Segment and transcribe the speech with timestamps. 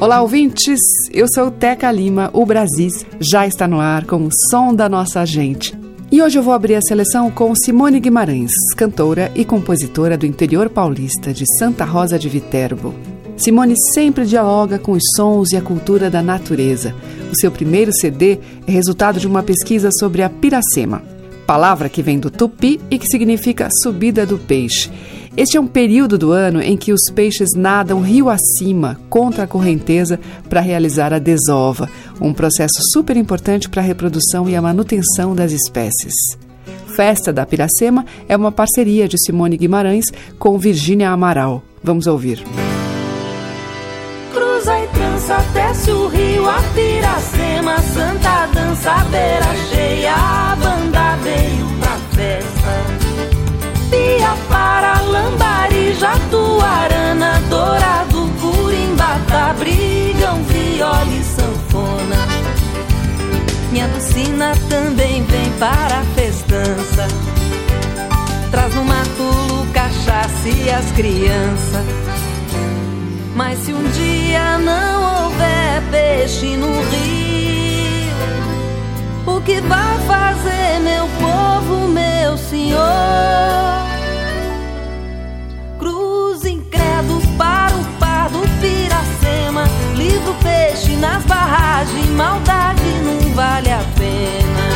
[0.00, 0.78] Olá, ouvintes!
[1.12, 2.30] Eu sou Teca Lima.
[2.32, 5.76] O Brasis já está no ar com o som da nossa gente.
[6.12, 10.70] E hoje eu vou abrir a seleção com Simone Guimarães, cantora e compositora do interior
[10.70, 12.94] paulista de Santa Rosa de Viterbo.
[13.36, 16.94] Simone sempre dialoga com os sons e a cultura da natureza.
[17.32, 21.02] O seu primeiro CD é resultado de uma pesquisa sobre a piracema,
[21.44, 24.88] palavra que vem do tupi e que significa subida do peixe.
[25.36, 29.46] Este é um período do ano em que os peixes nadam rio acima, contra a
[29.46, 31.88] correnteza, para realizar a desova,
[32.20, 36.14] um processo super importante para a reprodução e a manutenção das espécies.
[36.96, 40.06] Festa da Piracema é uma parceria de Simone Guimarães
[40.38, 41.62] com Virgínia Amaral.
[41.82, 42.42] Vamos ouvir.
[44.32, 51.66] Cruza e trança, desce o rio, a Piracema, Santa dança, beira cheia, a banda veio
[51.78, 52.48] pra festa.
[54.48, 62.16] Para Lambari, Jatuarana, Dourado, Curimbata, brigam viola e sanfona.
[63.70, 67.06] Minha Lucina também vem para a festança.
[68.50, 71.84] Traz no matulo cachaça e as crianças.
[73.34, 78.08] Mas se um dia não houver peixe no rio,
[79.26, 83.67] o que vai fazer meu povo, meu senhor?
[90.98, 94.68] Nas barragens, maldade não vale a pena.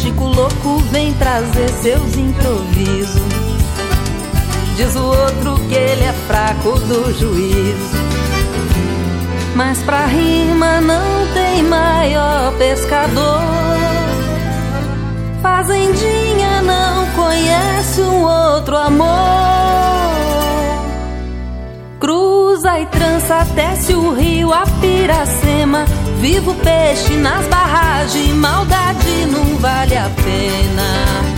[0.00, 2.71] Chico louco vem trazer seus improvisos.
[4.76, 8.02] Diz o outro que ele é fraco do juízo.
[9.54, 13.42] Mas pra rima não tem maior pescador.
[15.42, 19.12] Fazendinha não conhece um outro amor.
[22.00, 25.84] Cruza e trança, desce o rio, a piracema.
[26.20, 31.31] Vivo peixe nas barragens, maldade não vale a pena.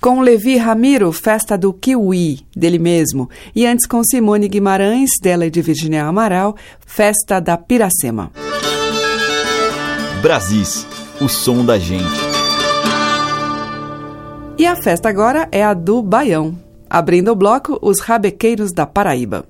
[0.00, 3.28] Com Levi Ramiro, Festa do Kiwi, dele mesmo.
[3.54, 6.56] E antes com Simone Guimarães, dela e de Virginia Amaral,
[6.86, 8.30] Festa da Piracema.
[10.22, 10.86] Brasis,
[11.20, 12.06] o som da gente.
[14.56, 16.58] E a festa agora é a do Baião.
[16.88, 19.44] Abrindo o bloco, os Rabequeiros da Paraíba.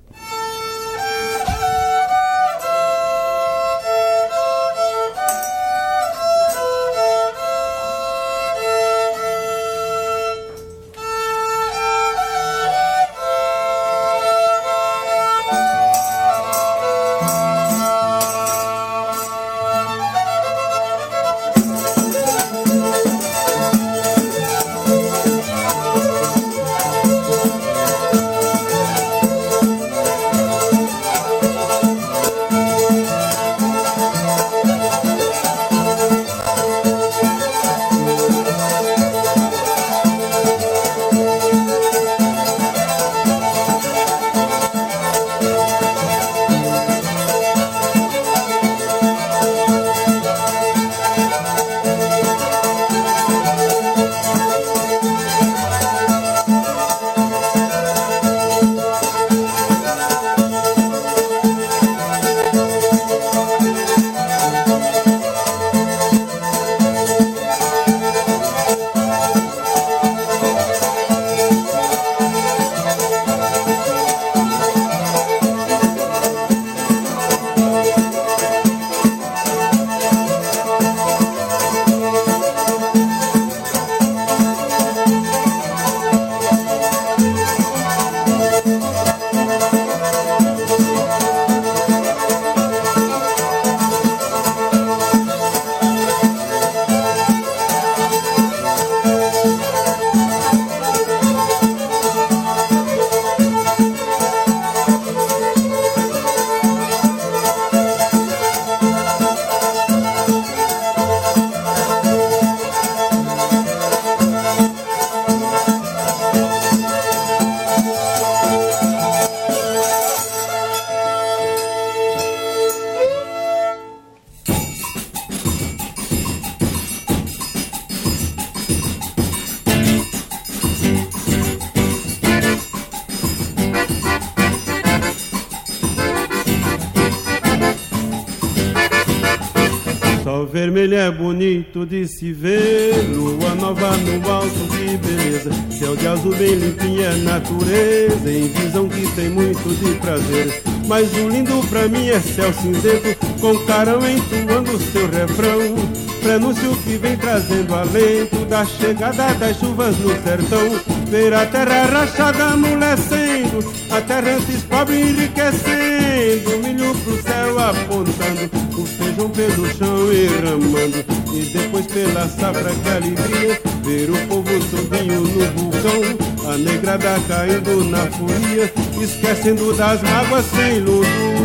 [152.21, 156.11] Céu cinzento, com carão entoando seu refrão.
[156.21, 160.79] Prenúncio que vem trazendo alento da chegada das chuvas no sertão.
[161.09, 168.85] Ver a terra rachada amolecendo, a terra antes pobre enriquecendo, milho pro céu apontando, o
[168.85, 175.45] feijão pelo chão derramando, e depois pela safra que alegria, ver o povo todinho no
[175.51, 181.40] vulcão, a negrada caindo na folia, esquecendo das mágoas sem luto.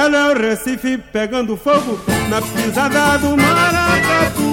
[0.00, 4.50] Belo é o Recife pegando fogo na pisada do Maracatu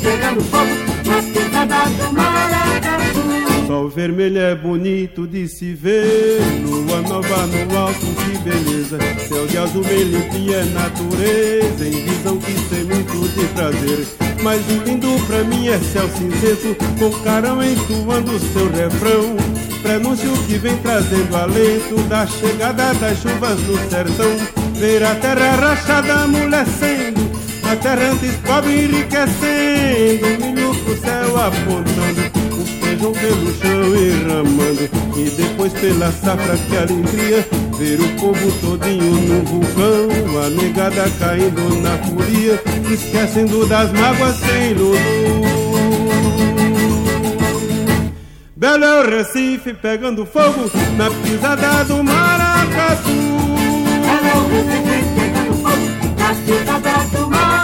[0.00, 0.70] pegando fogo
[1.04, 3.66] nas pisadas do maracatu.
[3.66, 8.96] Sol vermelho é bonito de se ver, lua nova no alto, que beleza.
[9.28, 14.06] Céu de azul bem limpinho é natureza, em visão que tem muito de prazer.
[14.40, 19.67] Mas o lindo pra mim é céu cinzento, com carão entoando seu refrão.
[19.82, 24.36] Prenúncio que vem trazendo alento da chegada das chuvas no sertão.
[24.74, 27.28] Ver a terra rachada amolecendo
[27.70, 32.22] a terra antes pobre enriquecendo, milho pro céu apontando,
[32.56, 39.20] o feijão pelo chão derramando, e depois pela safra que alegria, ver o povo todinho
[39.20, 42.58] no vulcão, a negada caindo na furia,
[42.90, 45.67] esquecendo das mágoas sem luz.
[48.58, 53.08] Belo é o Recife pegando fogo na pisada do maracatu.
[54.02, 55.86] Belo é Recife pegando fogo
[56.18, 57.57] na pisada do maracatu.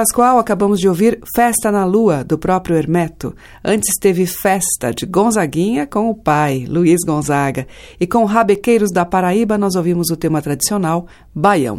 [0.00, 3.36] Pascoal, acabamos de ouvir Festa na Lua, do próprio Hermeto.
[3.62, 7.66] Antes teve Festa, de Gonzaguinha, com o pai, Luiz Gonzaga.
[8.00, 11.78] E com Rabequeiros da Paraíba, nós ouvimos o tema tradicional, Baião.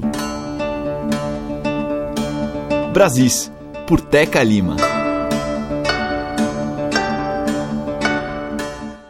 [2.93, 3.51] Brasis,
[3.87, 4.75] por Teca Lima.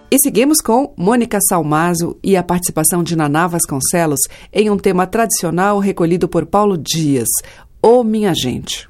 [0.10, 4.20] E seguimos com Mônica Salmazo e a participação de Naná Vasconcelos
[4.54, 7.30] em um tema tradicional recolhido por Paulo Dias,
[7.84, 8.86] Ô Minha Gente.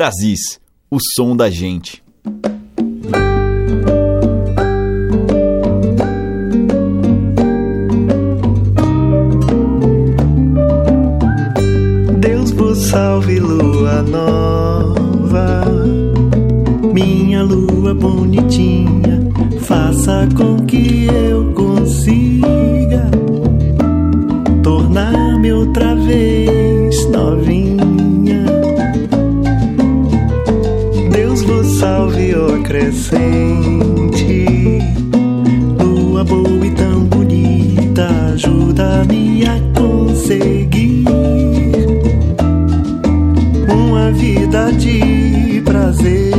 [0.00, 0.58] Brasis,
[0.90, 2.02] o som da gente.
[12.18, 15.66] Deus vos salve, lua nova,
[16.94, 19.20] minha lua bonitinha,
[19.60, 23.10] faça com que eu consiga
[24.62, 25.99] tornar-me outra vez
[32.70, 34.46] crescente,
[35.76, 41.04] lua boa e tão bonita, ajuda-me a conseguir
[43.68, 46.32] uma vida de prazer.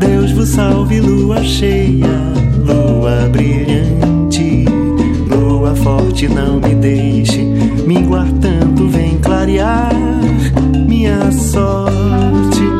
[0.00, 2.32] Deus vos salve, lua cheia,
[2.66, 4.64] lua brilhante,
[5.30, 7.44] lua forte, não me deixe
[7.86, 9.92] minguar tanto, vem clarear
[10.84, 12.77] minha sorte.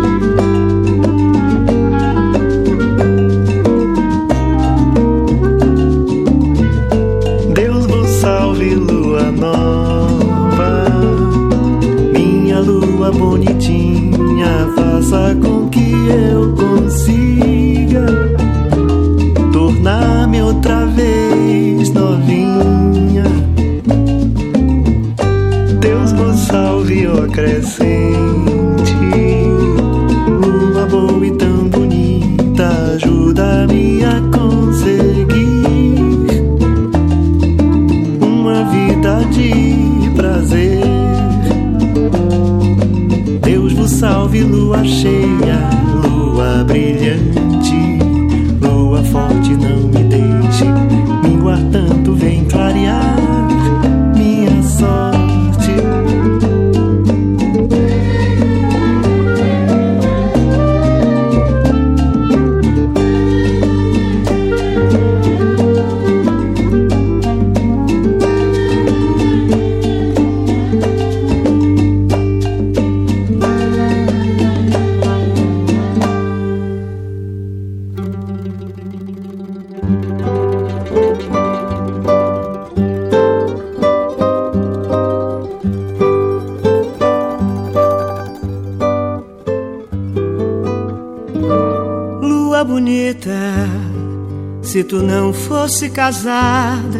[94.98, 96.98] Tu não fosse casada,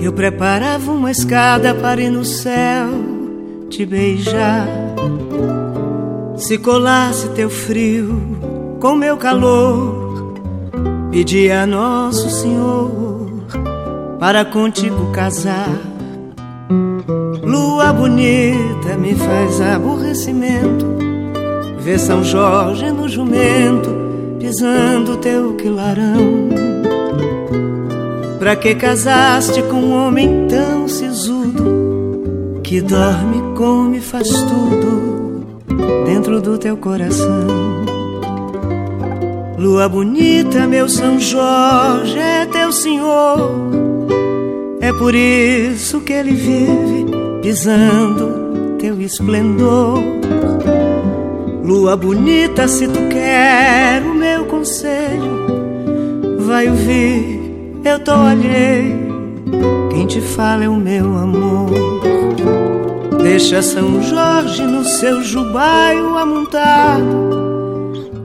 [0.00, 2.88] eu preparava uma escada para ir no céu
[3.68, 4.68] te beijar.
[6.36, 10.32] Se colasse teu frio com meu calor,
[11.10, 13.26] pedia a Nosso Senhor
[14.20, 15.76] para contigo casar.
[17.42, 20.86] Lua bonita me faz aborrecimento
[21.78, 24.06] Vê São Jorge no jumento
[24.38, 26.65] pisando teu quilarão.
[28.46, 35.58] Pra que casaste com um homem tão sisudo que dorme, come, faz tudo
[36.04, 37.48] dentro do teu coração?
[39.58, 43.50] Lua bonita, meu São Jorge é teu senhor.
[44.80, 47.04] É por isso que ele vive
[47.42, 49.98] pisando teu esplendor.
[51.64, 55.32] Lua bonita, se tu quer o meu conselho,
[56.46, 57.35] vai ouvir,
[57.86, 59.06] eu tô alheio.
[59.90, 61.70] Quem te fala é o meu amor.
[63.22, 67.36] Deixa São Jorge no seu jubaio amontado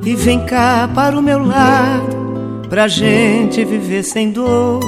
[0.03, 4.79] e vem cá para o meu lado, pra gente viver sem dor.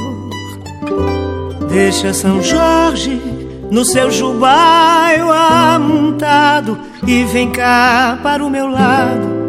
[1.70, 3.22] Deixa São Jorge
[3.70, 9.44] no seu jubaio amontado e vem cá para o meu lado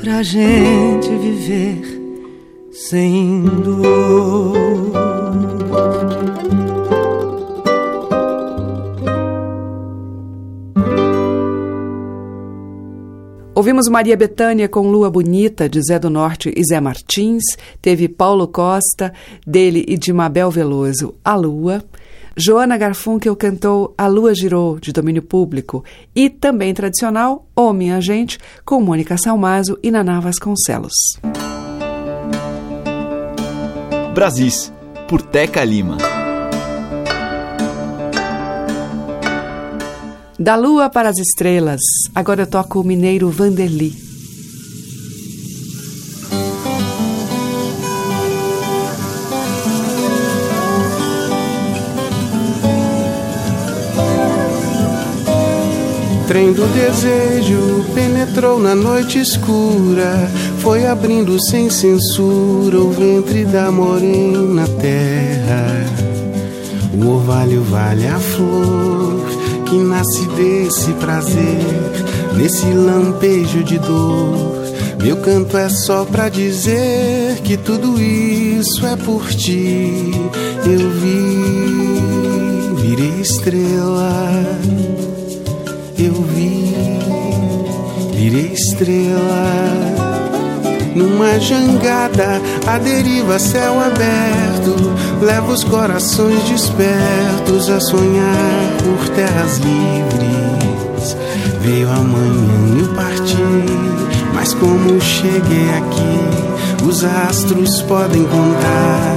[0.00, 1.95] pra gente viver
[2.76, 4.66] sem dor.
[13.54, 17.42] Ouvimos Maria Bethânia com Lua Bonita, de Zé do Norte e Zé Martins.
[17.80, 19.14] Teve Paulo Costa,
[19.46, 21.82] dele e de Mabel Veloso, A Lua.
[22.36, 25.82] Joana Garfunkel cantou A Lua Girou, de domínio público.
[26.14, 30.92] E também tradicional, Ô Minha Gente, com Mônica Salmazo e Naná Vasconcelos.
[34.16, 34.72] Brasis,
[35.10, 35.98] por Teca Lima.
[40.38, 41.82] Da Lua para as Estrelas,
[42.14, 44.05] agora eu toco o mineiro Vanderly.
[56.36, 64.68] Trem do desejo penetrou na noite escura, foi abrindo sem censura o ventre da morena
[64.78, 65.86] terra.
[66.92, 69.24] O orvalho vale a flor
[69.64, 71.64] que nasce desse prazer,
[72.36, 74.62] nesse lampejo de dor.
[75.02, 80.10] Meu canto é só pra dizer que tudo isso é por ti.
[80.66, 84.44] Eu vi, virei estrela
[85.98, 86.74] eu vi,
[88.12, 89.96] virei estrela.
[90.94, 94.74] Numa jangada, a deriva, céu aberto,
[95.20, 101.16] leva os corações despertos a sonhar por terras livres.
[101.60, 103.36] Veio amanhã e eu parti,
[104.34, 109.16] mas como cheguei aqui, os astros podem contar.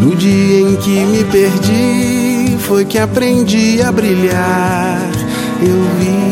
[0.00, 5.19] No dia em que me perdi, foi que aprendi a brilhar
[5.62, 6.29] eu vi,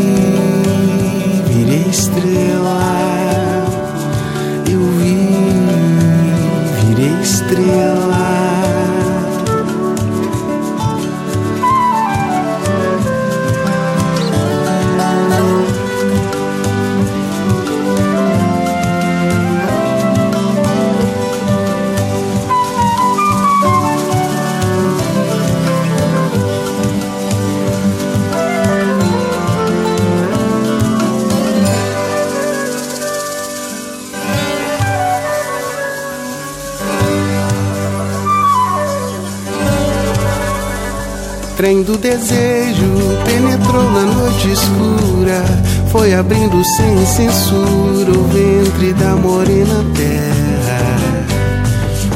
[41.68, 42.94] trem do desejo
[43.26, 45.44] penetrou na noite escura,
[45.92, 50.96] foi abrindo sem censura o ventre da morena terra.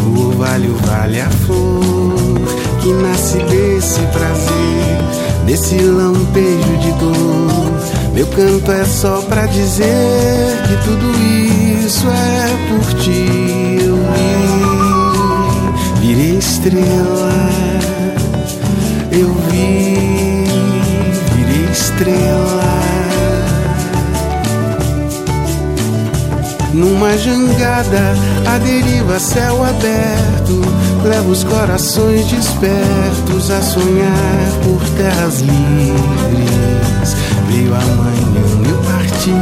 [0.06, 2.14] O orvalho vale a flor
[2.80, 8.14] que nasce desse prazer, desse lampejo de dor.
[8.14, 11.12] Meu canto é só pra dizer que tudo
[11.84, 13.84] isso é por ti.
[13.84, 13.96] Eu
[16.00, 17.51] vi, virei estrela
[19.12, 20.44] eu vi,
[21.34, 22.62] virei estrela.
[26.72, 30.62] Numa jangada, a deriva, céu aberto,
[31.04, 37.16] leva os corações despertos a sonhar por terras livres.
[37.48, 39.34] Veio amanhã eu parti,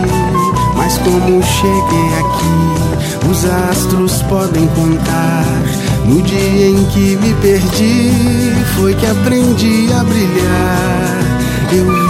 [0.76, 8.10] mas como cheguei aqui, os astros podem contar no dia em que me perdi,
[8.76, 11.20] foi que aprendi a brilhar.
[11.72, 12.08] Eu vi,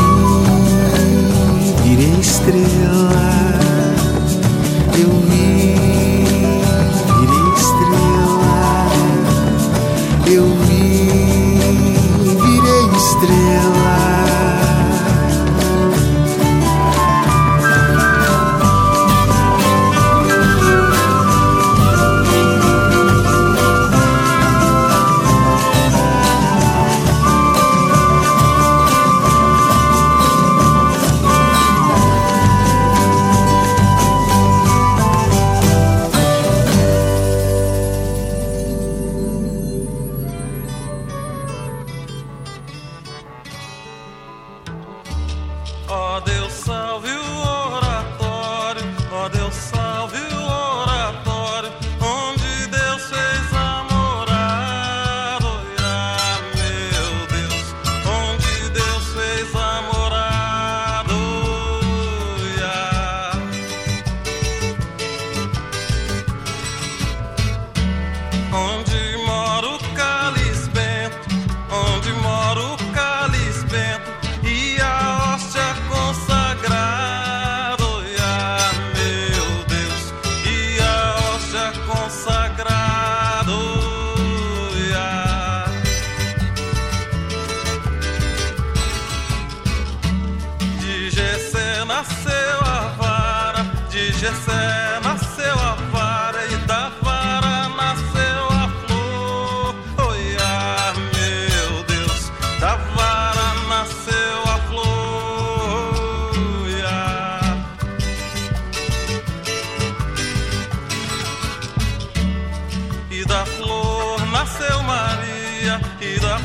[1.84, 3.60] virei estrela.
[4.98, 5.59] Eu vi,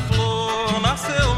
[0.08, 1.35] flor nasceu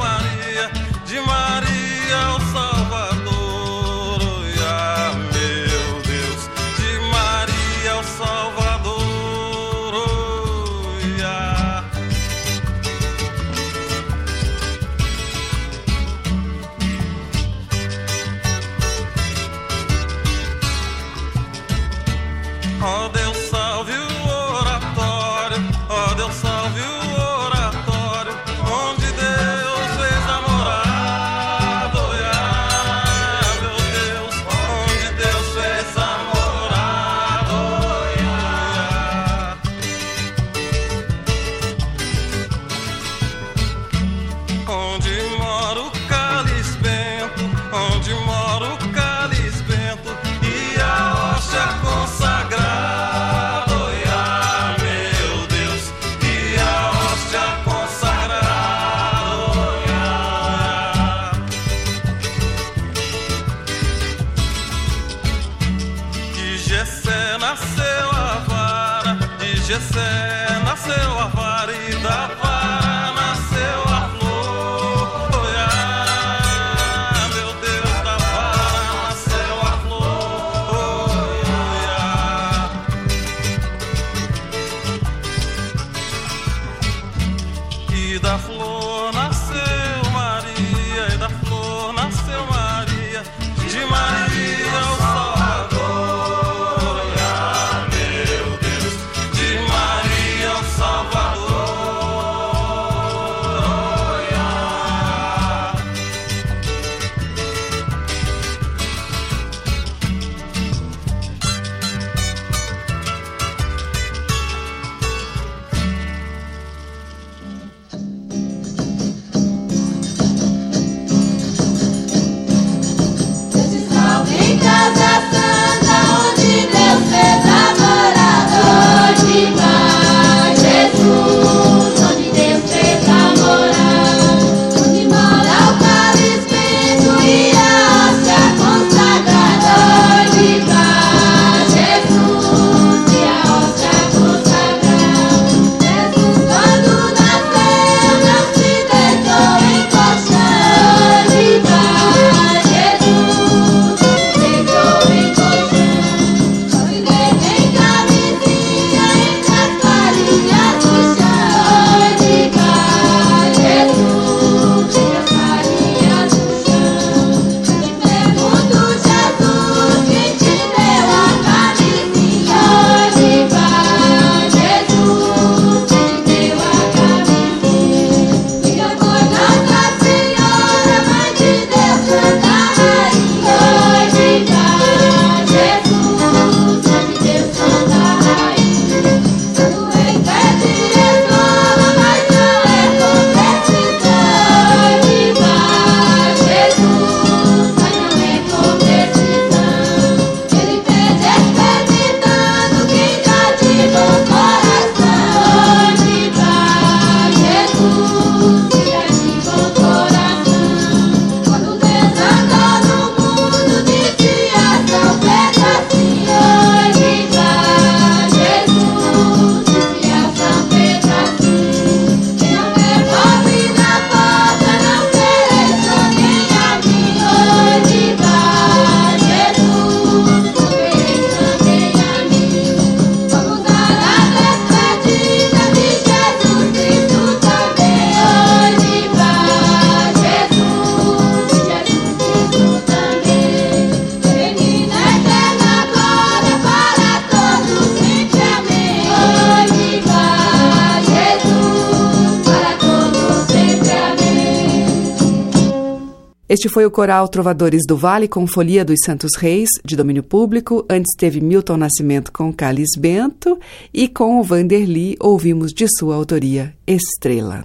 [256.58, 260.84] Este foi o coral Trovadores do Vale com Folia dos Santos Reis, de domínio público.
[260.90, 263.60] Antes teve Milton Nascimento com Calis Bento
[263.94, 267.62] e com o Vanderly ouvimos de sua autoria Estrela.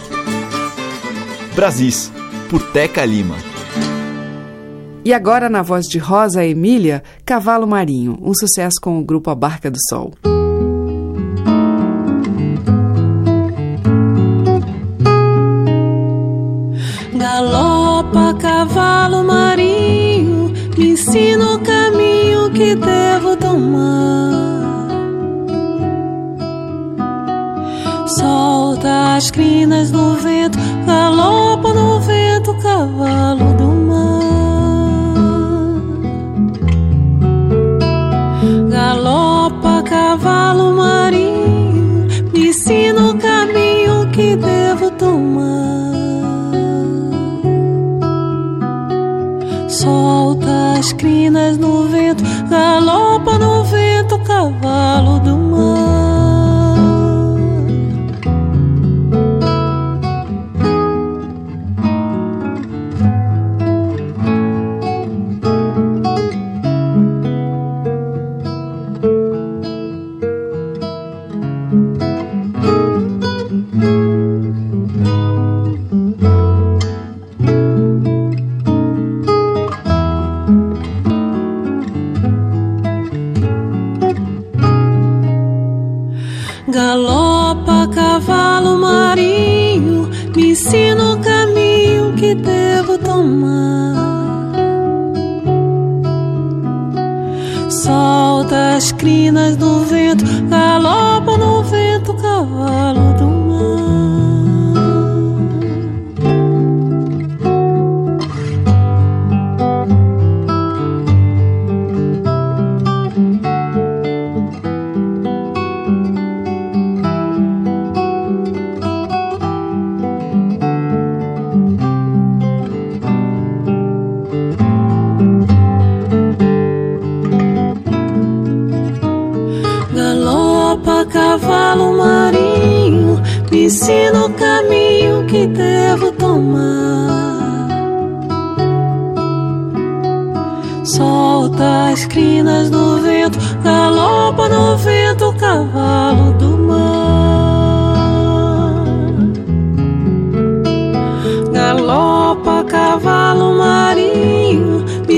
[1.55, 2.11] Brasis,
[2.51, 3.35] por Teca Lima.
[5.03, 9.35] E agora na voz de Rosa Emília, Cavalo Marinho, um sucesso com o grupo A
[9.35, 10.13] Barca do Sol.
[18.63, 24.31] cavalo marinho me ensina o caminho que devo tomar.
[28.07, 34.23] Solta as crinas no vento, galopa no vento, cavalo do mar.
[38.69, 40.42] Galopa, cavalo.
[49.73, 56.02] solta as crinas no vento, galopa no vento, cavalo do mar.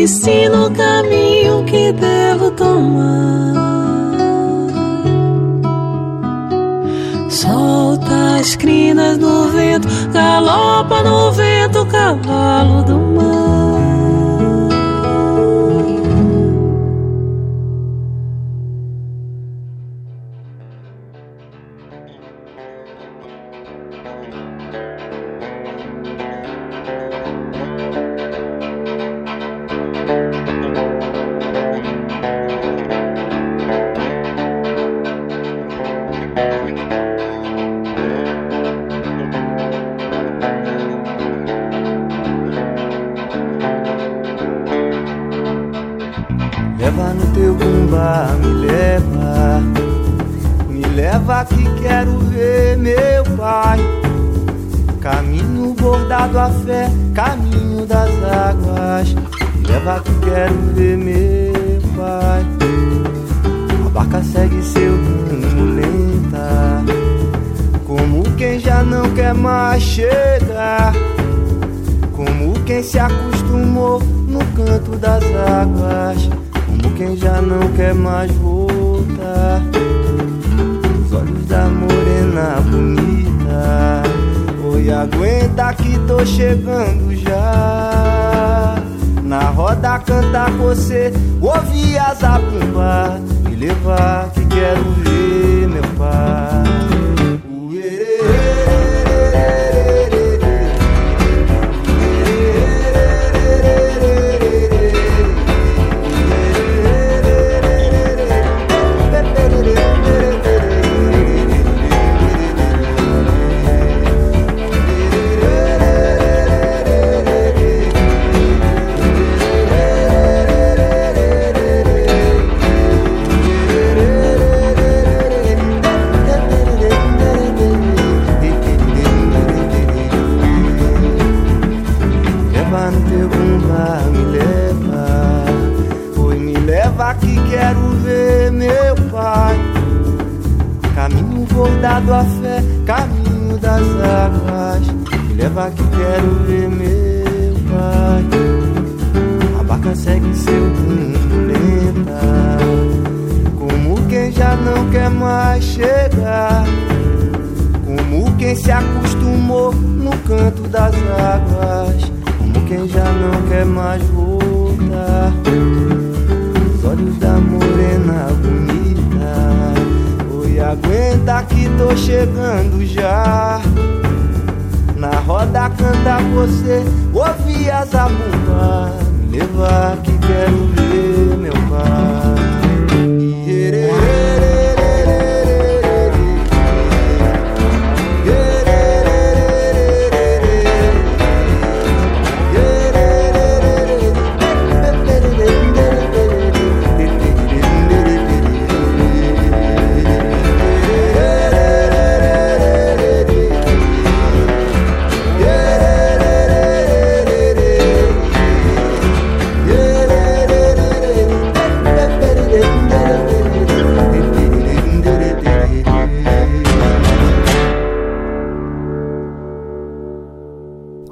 [0.05, 3.55] ensina o caminho que devo tomar.
[7.27, 13.84] Solta as crinas no vento, galopa no vento, cavalo do mar.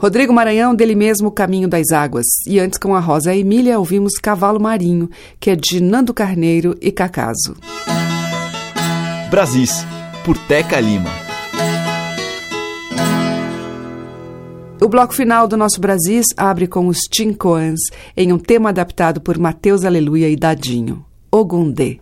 [0.03, 2.25] Rodrigo Maranhão, dele mesmo, Caminho das Águas.
[2.45, 6.91] E antes, com a Rosa Emília, ouvimos Cavalo Marinho, que é de Nando Carneiro e
[6.91, 7.55] Cacaso.
[9.31, 9.85] Brasis,
[10.25, 11.09] por Teca Lima.
[14.81, 17.79] O bloco final do nosso Brasis abre com os Tincoans,
[18.17, 22.01] em um tema adaptado por Mateus Aleluia e Dadinho, Ogundê.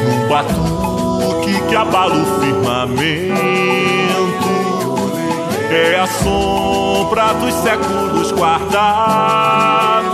[0.06, 3.38] num batuque que abala o firmamento.
[5.70, 10.08] É a sombra dos séculos guardados,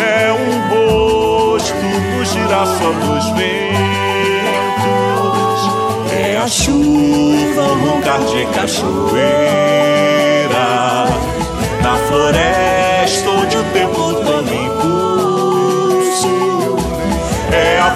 [0.00, 3.60] é um rosto no girassol dos ventos,
[6.12, 9.74] é a chuva, o roncar de cachoeira.
[11.82, 12.73] Na floresta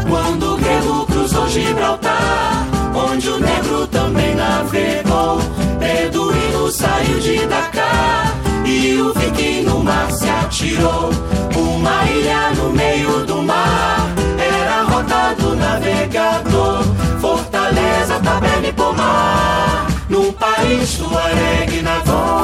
[0.08, 5.40] Quando o grego cruzou Gibraltar, onde o negro também navegou,
[5.78, 8.34] Beduíno saiu de Dakar
[8.64, 11.10] e o viking no mar se atirou.
[11.56, 14.06] Uma ilha no meio do mar
[14.38, 16.84] era a rota do navegador.
[17.20, 22.40] Fortaleza, Taberna no num país do aregue na voz.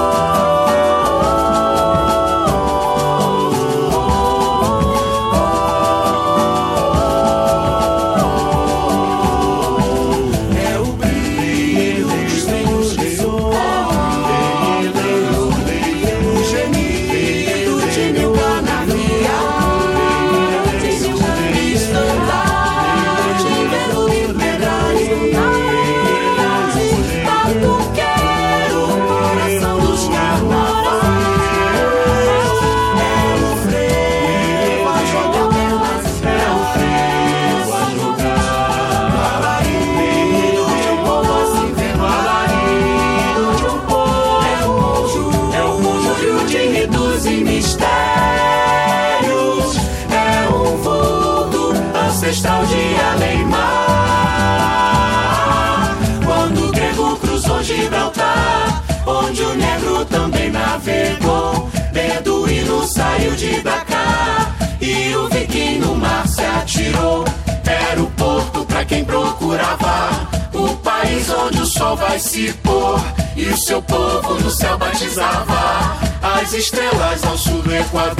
[71.76, 72.98] Sol vai se pôr
[73.36, 78.16] e o seu povo no céu batizava as estrelas ao sul do Equador.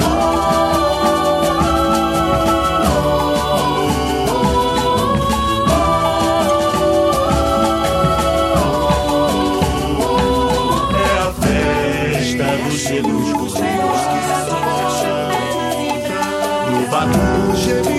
[10.93, 11.33] É a
[12.13, 13.53] festa dos negros
[16.69, 17.96] no batuque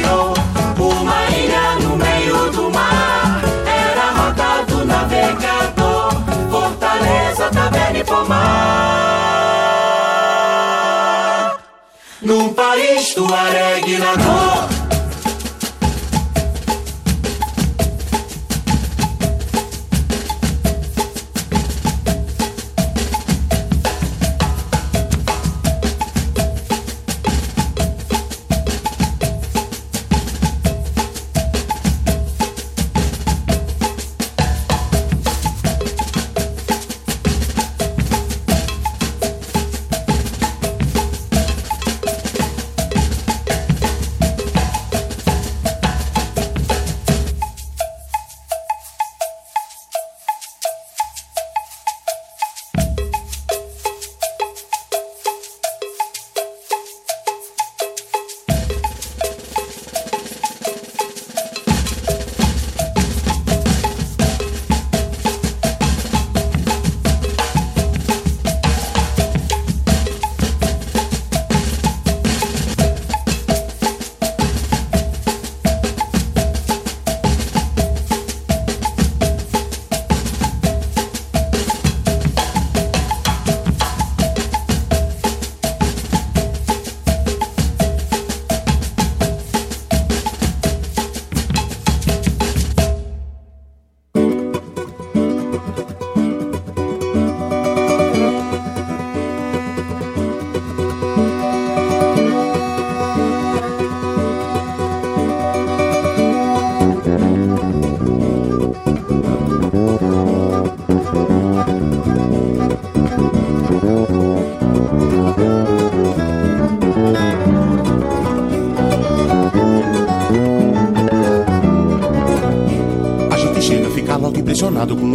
[0.00, 0.34] se atirou.
[0.78, 6.12] Uma ilha no meio do mar era a rota do navegador.
[6.50, 8.40] Fortaleza, Taberna e Pomar.
[12.22, 14.16] Num país tuareg na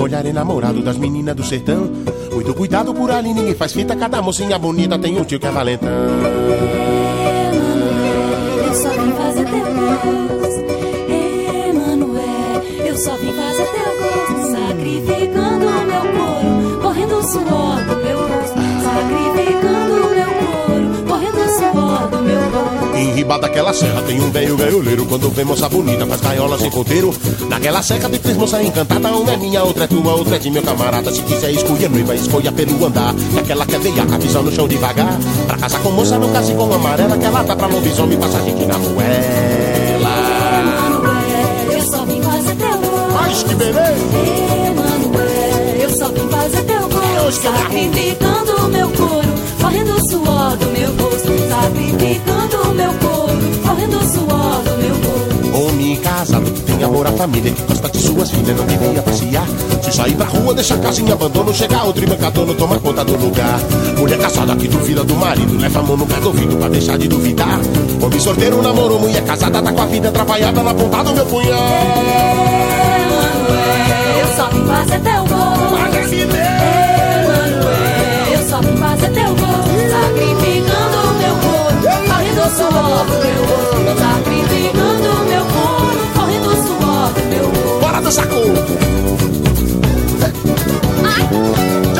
[0.05, 1.89] olhar enamorado das meninas do sertão.
[2.31, 5.51] Muito cuidado por ali, ninguém faz fita, cada mocinha bonita tem um tio que é
[5.51, 5.89] valentão.
[8.67, 9.65] Eu só vim fazer teu
[10.39, 10.61] gosto,
[11.69, 12.63] Emanuel.
[12.85, 17.75] Eu só vim fazer teu gosto, sacrificando o meu couro, correndo suor
[23.05, 24.01] Em riba daquela serra.
[24.01, 27.13] Tem um velho gaioleiro Quando vê moça bonita faz gaiola sem ponteiro
[27.47, 30.49] Naquela seca tem três moças encantadas Uma é minha, outra é tua, outra é de
[30.49, 31.13] meu camarada.
[31.13, 33.13] Se quiser escolher noiva, escolha pelo andar.
[33.33, 35.17] Naquela que é veiaca, visão no chão devagar.
[35.45, 38.65] Pra casar com moça, não case com amarela Que ela dá pra lobisomem passar gente
[38.65, 43.13] na moela Emanuel, eu só vim fazer teu gosto.
[43.13, 44.05] Mas que beleza!
[44.67, 49.24] Emanuel, eu só vim fazer teu gosto, sacrificando o meu couro,
[49.85, 53.33] correndo o suor do meu rosto, sacrificando o meu couro,
[53.63, 55.35] correndo o suor do meu rosto.
[55.55, 59.47] Homem casado que tem amor à família Que gosta de suas filhas, não devia passear
[59.81, 63.05] Se sair pra rua, deixa a casa em abandono Chega outro embarcador, não toma conta
[63.05, 63.57] do lugar.
[63.97, 66.97] Mulher casada que duvida do marido Leva a mão no pé do ouvido pra deixar
[66.97, 67.57] de duvidar.
[68.01, 71.57] Homem sorteiro, namorou, mulher casada Tá com a vida atrapalhada na ponta do meu punhal.
[73.05, 76.15] Emanuel, eu só vim fazer teu gosto.
[76.17, 76.64] Emanuel,
[82.45, 87.21] couro, correndo o suor do meu rosto, sacrificando o meu couro, correndo o suor do
[87.29, 87.79] meu rosto.
[87.79, 88.35] Bora do saco!
[91.31, 91.94] Pois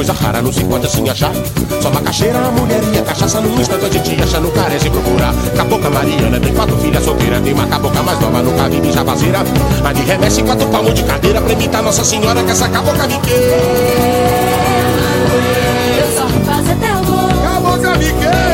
[0.00, 1.30] coisa rara, não se pode assim achar.
[1.82, 5.34] Só macaxeira, a mulher e a cachaça No instante a gente acha, não carece procurar.
[5.54, 9.40] Cabocla Mariana tem quatro filhas solteiras Tem uma cabocla mais nova, nunca vi de jabazeira.
[9.84, 13.14] A de remesse quatro palmos de cadeira Pra imitar Nossa Senhora que essa cabocla me
[15.98, 17.42] Eu só fazer teu gosto.
[17.42, 18.49] Cabocla me quer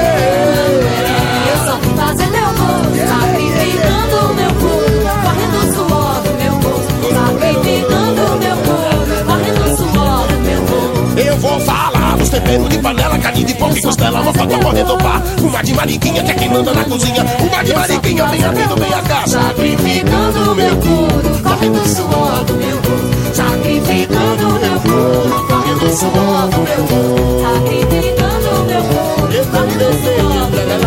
[12.46, 16.30] temperos de panela, carne de porco e costela, faca correndo pá, uma de mariquinha que
[16.30, 21.42] é quem manda na cozinha, uma de mariquinha, vem vem a cá, sacrificando meu couro,
[21.42, 27.42] correndo o suor do meu rosto, sacrificando meu couro, correndo o suor do meu rosto,
[27.42, 30.86] sacrificando meu couro, correndo o suor do meu rosto,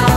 [0.00, 0.15] couro,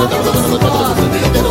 [0.00, 1.49] すいません。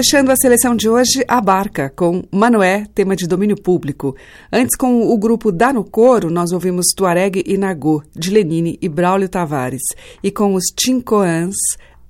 [0.00, 4.16] Fechando a seleção de hoje, a Barca, com Manoé, tema de domínio público.
[4.50, 8.88] Antes, com o grupo Dá no Coro, nós ouvimos Tuareg e Nagô, de Lenine e
[8.88, 9.82] Braulio Tavares.
[10.22, 11.54] E com os Tincoãs,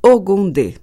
[0.01, 0.75] Ogundê.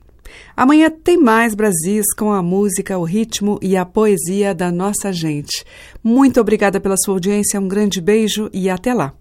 [0.53, 5.64] Amanhã tem mais Brasis com a música, o ritmo e a poesia da nossa gente.
[6.03, 9.14] Muito obrigada pela sua audiência, um grande beijo e até lá.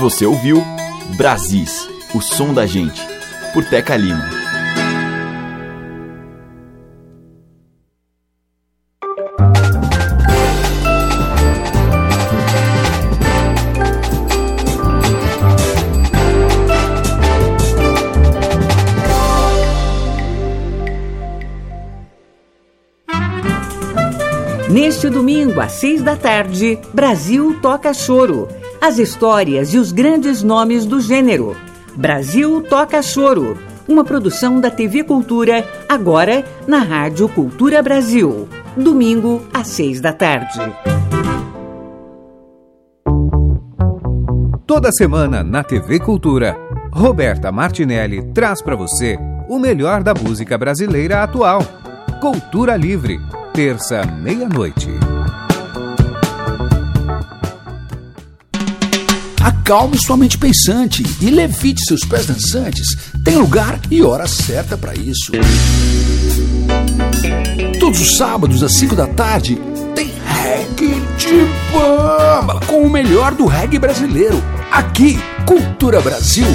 [0.00, 0.60] Você ouviu
[1.16, 3.00] Brasis, o som da gente,
[3.52, 4.43] por Teca Lima.
[25.54, 28.48] Domingo, às seis da tarde, Brasil Toca Choro.
[28.80, 31.56] As histórias e os grandes nomes do gênero.
[31.96, 33.56] Brasil Toca Choro.
[33.86, 38.48] Uma produção da TV Cultura, agora na Rádio Cultura Brasil.
[38.76, 40.58] Domingo, às seis da tarde.
[44.66, 46.56] Toda semana na TV Cultura,
[46.90, 51.60] Roberta Martinelli traz para você o melhor da música brasileira atual.
[52.20, 53.20] Cultura Livre,
[53.52, 55.03] terça, meia-noite.
[59.44, 62.96] Acalme sua mente pensante e levite seus pés dançantes.
[63.22, 65.32] Tem lugar e hora certa para isso.
[67.78, 69.60] Todos os sábados às 5 da tarde
[69.94, 74.42] tem reggae de bamba com o melhor do reggae brasileiro.
[74.72, 76.46] Aqui, Cultura Brasil.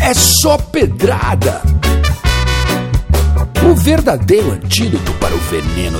[0.00, 1.62] É só pedrada.
[3.70, 5.94] o verdadeiro antídoto para o veneno